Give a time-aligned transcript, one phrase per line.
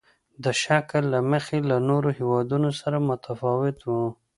[0.43, 4.05] د شکل له مخې له نورو هېوادونو سره متفاوت وو.